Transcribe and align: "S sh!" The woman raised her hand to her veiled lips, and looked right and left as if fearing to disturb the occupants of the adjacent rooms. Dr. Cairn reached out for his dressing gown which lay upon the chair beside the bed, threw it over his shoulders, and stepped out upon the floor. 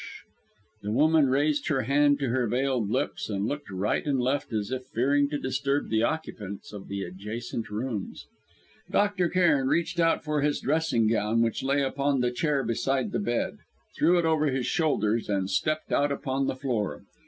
"S 0.01 0.03
sh!" 0.07 0.25
The 0.81 0.91
woman 0.91 1.27
raised 1.29 1.67
her 1.67 1.81
hand 1.81 2.17
to 2.21 2.29
her 2.29 2.47
veiled 2.47 2.89
lips, 2.89 3.29
and 3.29 3.45
looked 3.45 3.69
right 3.69 4.03
and 4.03 4.19
left 4.19 4.51
as 4.51 4.71
if 4.71 4.87
fearing 4.87 5.29
to 5.29 5.37
disturb 5.37 5.89
the 5.89 6.01
occupants 6.01 6.73
of 6.73 6.87
the 6.87 7.03
adjacent 7.03 7.69
rooms. 7.69 8.25
Dr. 8.89 9.29
Cairn 9.29 9.67
reached 9.67 9.99
out 9.99 10.23
for 10.23 10.41
his 10.41 10.59
dressing 10.59 11.05
gown 11.05 11.43
which 11.43 11.61
lay 11.61 11.83
upon 11.83 12.19
the 12.21 12.31
chair 12.31 12.63
beside 12.63 13.11
the 13.11 13.19
bed, 13.19 13.59
threw 13.95 14.17
it 14.17 14.25
over 14.25 14.47
his 14.47 14.65
shoulders, 14.65 15.29
and 15.29 15.51
stepped 15.51 15.91
out 15.91 16.11
upon 16.11 16.47
the 16.47 16.55
floor. 16.55 17.03